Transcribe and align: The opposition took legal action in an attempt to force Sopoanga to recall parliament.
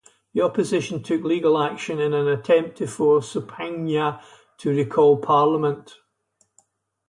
The 0.33 0.41
opposition 0.41 1.03
took 1.03 1.23
legal 1.23 1.61
action 1.61 1.99
in 1.99 2.11
an 2.15 2.27
attempt 2.27 2.75
to 2.79 2.87
force 2.87 3.35
Sopoanga 3.35 4.19
to 4.57 4.69
recall 4.75 5.17
parliament. 5.17 5.97